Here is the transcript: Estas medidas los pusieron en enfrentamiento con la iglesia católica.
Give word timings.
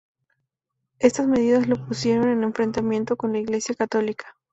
Estas 0.97 1.27
medidas 1.27 1.67
los 1.67 1.77
pusieron 1.77 2.27
en 2.29 2.41
enfrentamiento 2.43 3.15
con 3.15 3.33
la 3.33 3.37
iglesia 3.37 3.75
católica. 3.75 4.35